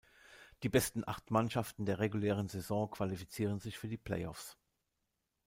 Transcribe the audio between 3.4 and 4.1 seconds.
sich für die